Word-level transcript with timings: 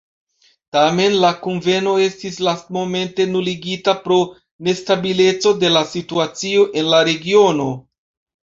Tamen 0.75 1.17
la 1.25 1.29
kunveno 1.43 1.93
estis 2.05 2.39
lastmomente 2.47 3.27
nuligita 3.35 3.95
pro 4.07 4.19
nestabileco 4.69 5.55
de 5.65 5.71
la 5.77 5.85
situacio 5.95 6.69
en 6.83 6.91
la 6.95 7.07
regiono. 7.11 7.73